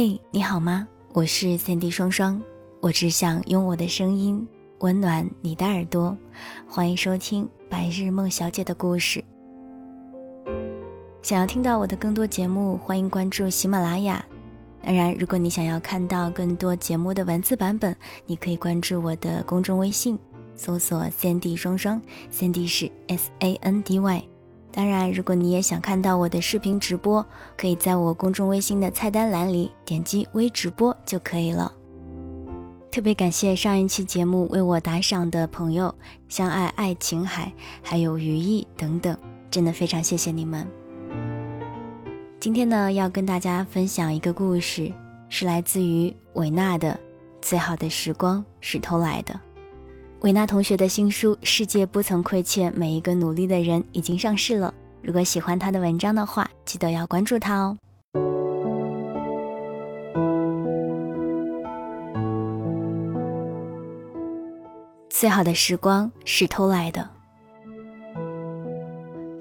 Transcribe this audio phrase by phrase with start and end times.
[0.00, 0.86] 嘿，你好吗？
[1.12, 2.40] 我是三 D 双双，
[2.80, 4.46] 我只想用我的声音
[4.78, 6.16] 温暖你的耳朵。
[6.68, 9.24] 欢迎收听《白日梦小姐的故事》。
[11.20, 14.24] 想要听到我的更多节目，欢迎关注喜马拉雅。
[14.84, 20.16] 当然，如果你想要看到更多节目的文字版本，你可以关注我的公众微信，
[20.54, 24.28] 搜索“三 D 双双”，三 D 是 S A N D Y。
[24.78, 31.72] 当然，如果你也想看到我的视频直播，可以在我公众微信的菜单栏里点击微直播就可以了。
[32.88, 35.92] 特别感谢上一期节目为我打赏的朋友，
[36.28, 37.52] 相爱爱琴海，
[37.82, 39.18] 还有余意等等，
[39.50, 40.64] 真的非常谢谢你们。
[42.38, 44.92] 今天呢，要跟大家分享一个故事，
[45.28, 46.92] 是来自于维纳的
[47.42, 49.34] 《最好的时光是偷来的》。
[50.22, 54.74] 维娜同学的新书《世界不曾亏欠每一个努力的人》已经上市了。
[55.00, 57.78] 如果喜欢她的文章的话，记得要关注她哦。
[65.08, 67.08] 最好的时光是偷来的。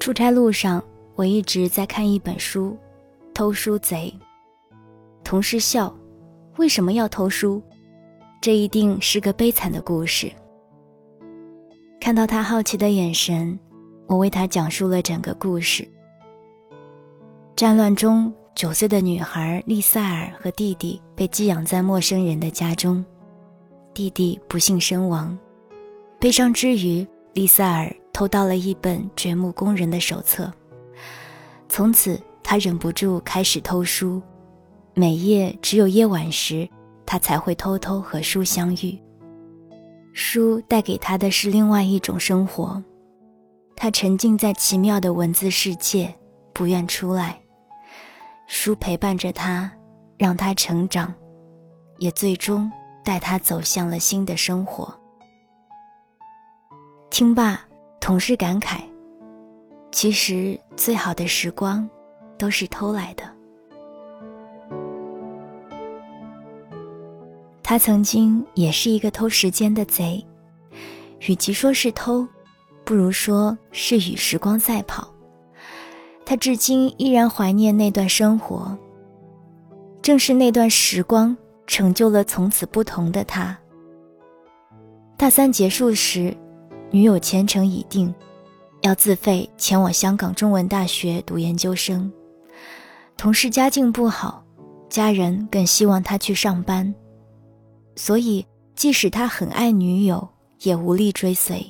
[0.00, 0.82] 出差路上，
[1.14, 2.76] 我一直在看一本书，
[3.32, 4.12] 《偷书贼》。
[5.22, 5.94] 同事笑
[6.58, 7.62] ：“为什么要偷书？
[8.40, 10.30] 这一定是个悲惨的故事。”
[12.04, 13.58] 看到他好奇的眼神，
[14.06, 15.88] 我为他讲述了整个故事。
[17.56, 23.02] 战乱中，九岁的女孩丽萨尔和弟弟被寄养在陌生人的家中，
[23.94, 25.34] 弟弟不幸身亡。
[26.20, 30.52] 悲伤之余，丽萨尔偷到了一本掘墓工人的手册，
[31.70, 34.20] 从此他忍不住开始偷书，
[34.92, 36.68] 每夜只有夜晚时，
[37.06, 38.94] 他才会偷偷和书相遇。
[40.16, 42.80] 书带给他的是另外一种生活，
[43.74, 46.14] 他沉浸在奇妙的文字世界，
[46.52, 47.36] 不愿出来。
[48.46, 49.68] 书陪伴着他，
[50.16, 51.12] 让他成长，
[51.98, 52.70] 也最终
[53.04, 54.94] 带他走向了新的生活。
[57.10, 57.60] 听罢，
[58.00, 58.82] 同事感慨：
[59.90, 61.90] 其实最好的时光，
[62.38, 63.33] 都是偷来的。
[67.66, 70.22] 他曾经也是一个偷时间的贼，
[71.26, 72.28] 与其说是偷，
[72.84, 75.10] 不如说是与时光赛跑。
[76.26, 78.76] 他至今依然怀念那段生活，
[80.02, 81.34] 正是那段时光
[81.66, 83.56] 成就了从此不同的他。
[85.16, 86.36] 大三结束时，
[86.90, 88.14] 女友前程已定，
[88.82, 92.12] 要自费前往香港中文大学读研究生。
[93.16, 94.44] 同事家境不好，
[94.90, 96.94] 家人更希望他去上班。
[97.96, 98.44] 所以，
[98.74, 100.28] 即使他很爱女友，
[100.60, 101.64] 也无力追随。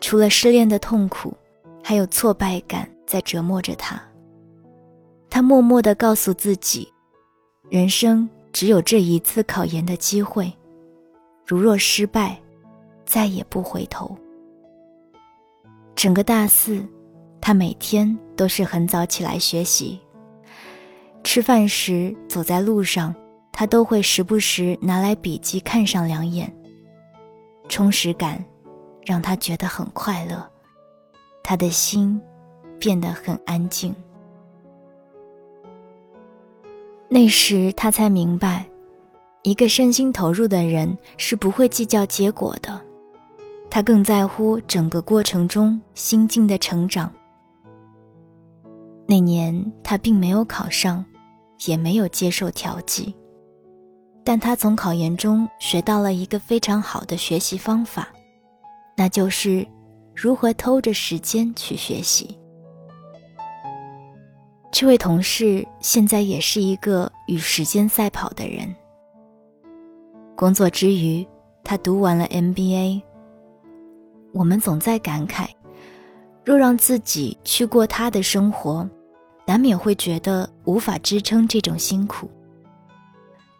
[0.00, 1.34] 除了失恋的痛苦，
[1.82, 4.00] 还有挫败感在折磨着他。
[5.30, 6.92] 他默默地告诉自己，
[7.70, 10.52] 人生只有这一次考研的机会，
[11.46, 12.38] 如若失败，
[13.06, 14.16] 再也不回头。
[15.96, 16.86] 整个大四，
[17.40, 19.98] 他每天都是很早起来学习。
[21.22, 23.14] 吃饭时，走在路上。
[23.56, 26.52] 他都会时不时拿来笔记看上两眼，
[27.68, 28.44] 充实感
[29.06, 30.44] 让他觉得很快乐，
[31.44, 32.20] 他的心
[32.80, 33.94] 变得很安静。
[37.08, 38.66] 那时他才明白，
[39.44, 42.80] 一个身心投入的人是不会计较结果的，
[43.70, 47.12] 他更在乎整个过程中心境的成长。
[49.06, 51.04] 那年他并没有考上，
[51.66, 53.14] 也没有接受调剂。
[54.24, 58.08] 但他从考研中学到了一个非常好的学习方法，
[58.96, 59.66] 那就是
[60.14, 62.38] 如何偷着时间去学习。
[64.72, 68.74] 这位同事现在也是一个与时间赛跑的人。
[70.34, 71.24] 工作之余，
[71.62, 73.02] 他读完了 MBA。
[74.32, 75.46] 我们总在感慨，
[76.44, 78.88] 若让自己去过他的生活，
[79.46, 82.28] 难免会觉得无法支撑这种辛苦。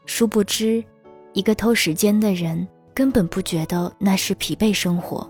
[0.06, 0.84] 殊不知，
[1.32, 5.28] 一个偷时间的人根本不觉得那是疲惫生活，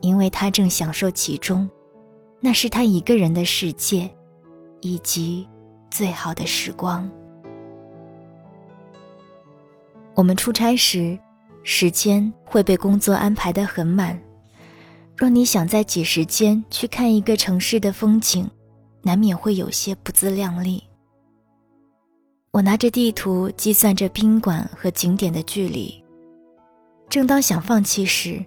[0.00, 1.68] 因为他正享受其中，
[2.40, 4.10] 那是他一个人的世界，
[4.80, 5.46] 以及
[5.90, 7.08] 最好的时光。
[10.14, 11.18] 我们出差时，
[11.62, 14.18] 时间会被工作安排得很满，
[15.16, 18.48] 若你想在挤时间去看一个城市的风景，
[19.02, 20.82] 难免会有些不自量力。
[22.54, 25.92] 我拿着地图计算着宾馆和景点的距离，
[27.08, 28.40] 正当想放弃时，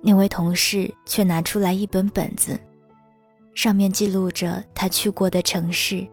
[0.00, 2.58] 那位同事却拿出来一本本子，
[3.54, 6.06] 上面记录着他去过的城市，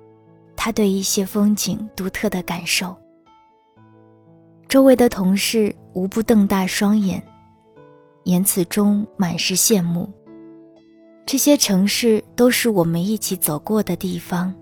[0.54, 2.94] 他对一些风景独特的感受。
[4.68, 7.24] 周围的同事无不瞪大双眼，
[8.26, 10.12] 言辞中满是羡慕。
[11.26, 14.54] 这些城市都是我们一起走过的地方，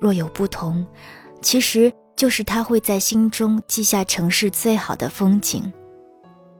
[0.00, 0.84] 若有不同，
[1.42, 5.72] 其实就是他会在心中记下城市最好的风景，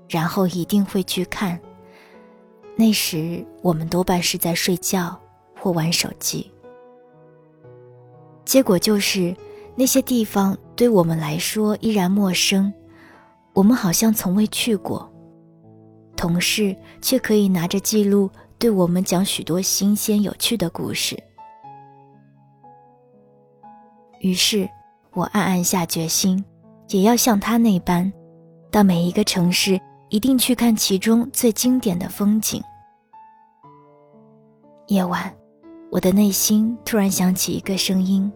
[0.09, 1.61] 然后一定会去看。
[2.77, 5.19] 那时我们多半是在睡觉
[5.59, 6.51] 或玩手机。
[8.45, 9.37] 结果就是
[9.77, 12.73] 那些地方对我们来说依然陌生，
[13.53, 15.09] 我们好像从未去过。
[16.17, 18.31] 同事却可以拿着记录。
[18.59, 21.19] 对我们讲许多新鲜有趣的故事。
[24.21, 24.69] 于是，
[25.15, 26.45] 我暗暗下决心，
[26.89, 28.13] 也要像他那般，
[28.71, 29.81] 到每一个城市，
[30.11, 32.63] 一定去看其中最经典的风景。
[34.89, 35.35] 夜晚，
[35.91, 38.31] 我的内心突然响起一个声音：“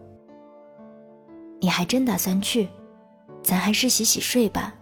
[1.61, 2.67] 你还真打算去？
[3.43, 4.73] 咱还是洗洗睡吧。”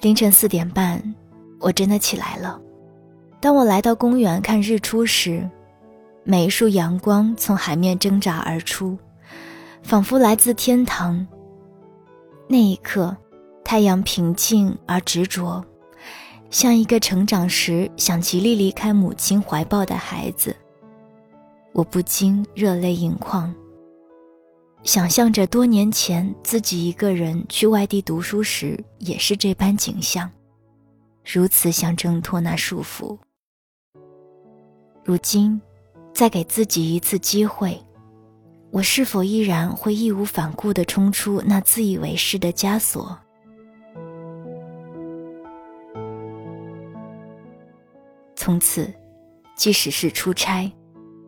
[0.00, 1.14] 凌晨四点半，
[1.60, 2.58] 我真的起来了。
[3.38, 5.46] 当我来到公园看日出时，
[6.24, 8.98] 每一束阳光从海面挣扎而出，
[9.82, 11.26] 仿佛来自天堂。
[12.46, 13.16] 那一刻，
[13.64, 15.64] 太阳平静而执着，
[16.50, 20.54] 像一个成长时想极力离开母亲怀抱的孩子。
[21.72, 23.54] 我不禁热泪盈眶，
[24.82, 30.30] 想象着多年前自己一个人去外地读书时也是这般景象，
[31.24, 33.16] 如此想挣脱那束缚。
[35.04, 35.60] 如今，
[36.18, 37.80] 再给自己一次机会，
[38.72, 43.16] 我是否依然会义无反顾地冲出那自以为是的枷锁？
[48.34, 48.92] 从此，
[49.56, 50.68] 即使是出差，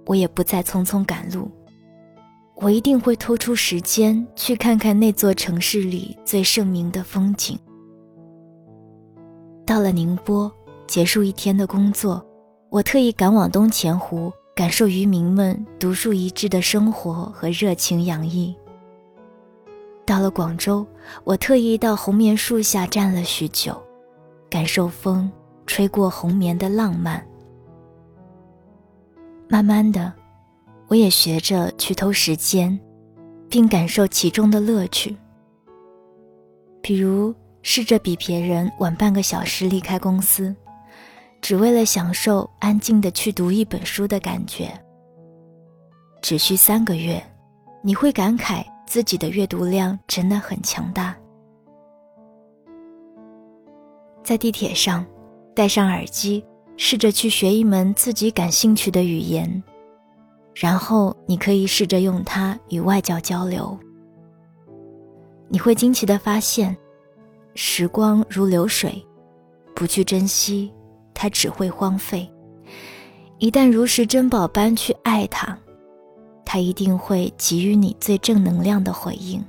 [0.06, 1.48] 我也不再匆匆赶路，
[2.56, 7.56] 我一定会抽出时间去看看那座城市里最盛名的风景。
[9.64, 10.52] 到了宁波，
[10.88, 12.26] 结束一天的工作。
[12.70, 18.54] 我特意赶往东钱湖，感受渔民们独树一帜的生活和热情洋溢。
[20.04, 20.86] 到了广州，
[21.24, 23.74] 我特意到红棉树下站了许久，
[24.50, 25.32] 感受风
[25.64, 27.26] 吹过红棉的浪漫。
[29.48, 30.12] 慢慢的，
[30.88, 32.78] 我也学着去偷时间，
[33.48, 35.16] 并感受其中的乐趣。
[36.82, 40.54] 比如，试着比别人晚半个小时离开公司。
[41.40, 44.70] 只为了享受安静的去读一本书的感觉。
[46.22, 47.22] 只需三个月，
[47.82, 51.16] 你会感慨自己的阅读量真的很强大。
[54.22, 55.04] 在地铁上，
[55.54, 56.44] 戴上耳机，
[56.76, 59.62] 试着去学一门自己感兴趣的语言，
[60.54, 63.76] 然后你可以试着用它与外教交流。
[65.48, 66.76] 你会惊奇的发现，
[67.54, 69.04] 时光如流水，
[69.74, 70.72] 不去珍惜。
[71.14, 72.30] 它只会荒废。
[73.38, 75.56] 一旦如实珍宝般去爱它，
[76.44, 79.42] 它一定会给予你最正能量的回应。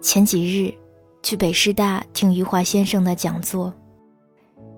[0.00, 0.74] 前几日
[1.22, 3.72] 去北师大听余华先生的讲座，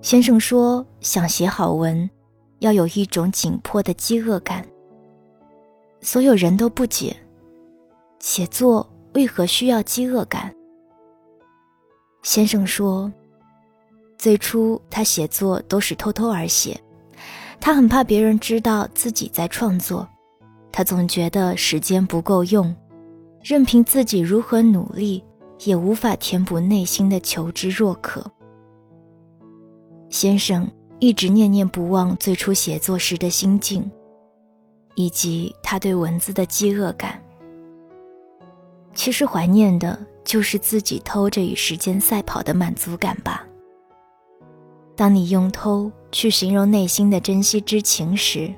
[0.01, 2.09] 先生说，想写好文，
[2.59, 4.65] 要有一种紧迫的饥饿感。
[5.99, 7.15] 所有人都不解，
[8.19, 8.87] 写作。
[9.13, 10.53] 为何需要饥饿感？
[12.23, 13.11] 先生说，
[14.17, 16.79] 最初他写作都是偷偷而写，
[17.59, 20.07] 他很怕别人知道自己在创作，
[20.71, 22.75] 他总觉得时间不够用，
[23.41, 25.23] 任凭自己如何努力，
[25.63, 28.29] 也无法填补内心的求知若渴。
[30.09, 33.89] 先生一直念念不忘最初写作时的心境，
[34.95, 37.21] 以及他对文字的饥饿感。
[38.97, 43.45] 其实怀念的就是自己偷着与时间赛跑的满足感吧。
[44.95, 48.51] 当你用“偷”去形容内心的珍惜之情时，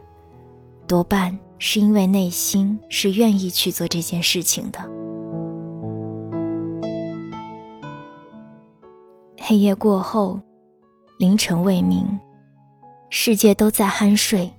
[0.87, 4.79] 多半是因为内心是愿意去做这件事情的。
[9.37, 10.39] 黑夜过后，
[11.17, 12.17] 凌晨未明，
[13.09, 14.49] 世界都在酣睡，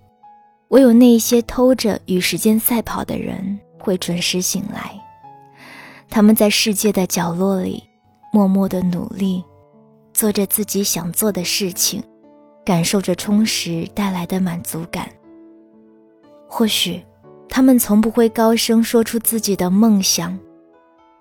[0.68, 4.94] 唯有那些偷着与时间赛跑的人会准时醒来。
[6.10, 7.82] 他们在世界的角落里，
[8.32, 9.44] 默默的努力，
[10.12, 12.02] 做着自己想做的事情，
[12.64, 15.08] 感受着充实带来的满足感。
[16.48, 17.00] 或许，
[17.48, 20.36] 他们从不会高声说出自己的梦想，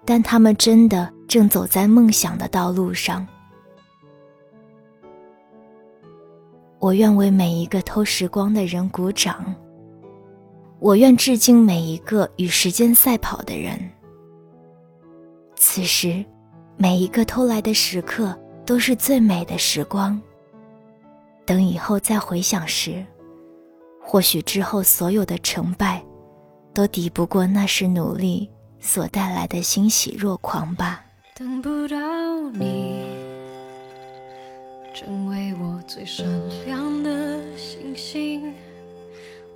[0.05, 3.25] 但他们真的正走在梦想的道路上。
[6.79, 9.53] 我愿为每一个偷时光的人鼓掌。
[10.79, 13.77] 我愿致敬每一个与时间赛跑的人。
[15.61, 16.23] 此时，
[16.77, 18.33] 每一个偷来的时刻
[18.65, 20.19] 都是最美的时光。
[21.45, 23.05] 等以后再回想时，
[24.01, 26.01] 或许之后所有的成败，
[26.73, 28.49] 都抵不过那时努力
[28.79, 31.03] 所带来的欣喜若狂吧。
[31.35, 31.97] 等不到
[32.51, 33.03] 你，
[34.95, 36.25] 成为我最闪
[36.65, 38.53] 亮的星星。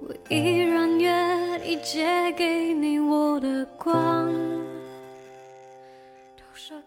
[0.02, 4.30] 我依然愿意借给你我的光。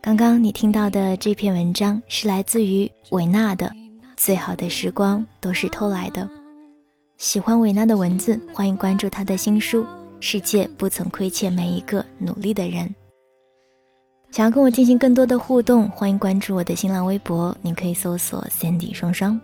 [0.00, 3.66] 刚刚你听到的这篇文章是来自于维娜的
[4.16, 6.22] 《最好的时光都是偷来的》。
[7.18, 9.82] 喜欢维娜的文字，欢迎关注她的新书
[10.20, 12.86] 《世界不曾亏欠每一个努力的人》。
[14.30, 19.40] 想要跟我进行更多的互动，欢迎关注我的新浪微博，你可以搜索 “Sandy 双双”。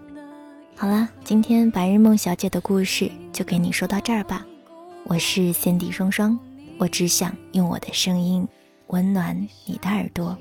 [0.77, 4.47] 好啦，今天白日梦小姐的故事就给你说到这儿吧。
[5.05, 6.39] 我是 Sandy 双双，
[6.79, 8.47] 我只想用我的声音
[8.93, 9.35] 温暖
[9.65, 10.37] 你的耳朵。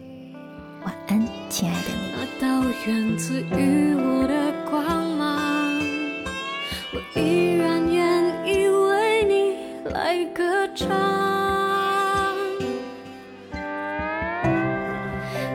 [0.83, 2.11] 晚安，亲爱的你。
[2.11, 4.83] 那道源自于我的光
[5.15, 5.81] 芒，
[6.91, 9.55] 我依然愿意为你
[9.89, 10.89] 来歌唱。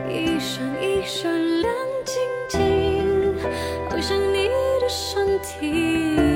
[0.09, 1.71] 一闪一闪亮
[2.03, 2.15] 晶
[2.49, 3.35] 晶，
[3.91, 4.53] 好像你的。
[4.89, 6.26] 身体。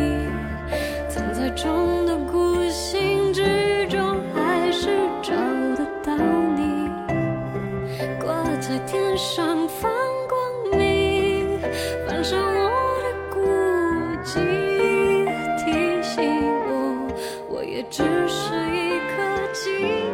[17.90, 19.22] 只是一颗
[19.54, 20.11] 寂寞。